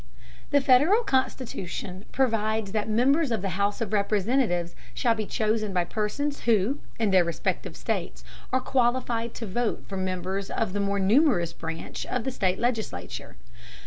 [0.49, 5.83] The Federal Constitution provides that members of the House of Representatives shall be chosen by
[5.83, 10.97] persons who, in their respective states, are qualified to vote for members of the more
[10.99, 13.35] numerous branch of the state legislature.